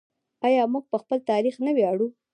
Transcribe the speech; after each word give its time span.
آیا 0.47 0.63
موږ 0.73 0.83
په 0.91 0.97
خپل 1.01 1.17
تاریخ 1.31 1.55
نه 1.65 1.71
ویاړو؟ 1.77 2.07